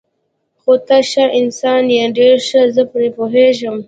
[0.61, 3.75] خو ته ښه انسان یې، ډېر ښه، زه پرې پوهېږم.